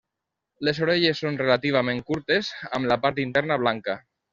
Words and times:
Les 0.69 0.79
orelles 0.85 1.21
són 1.25 1.37
relativament 1.43 2.03
curtes 2.11 2.53
amb 2.79 2.93
la 2.95 3.03
part 3.07 3.27
interna 3.31 3.65
blanca. 3.67 4.03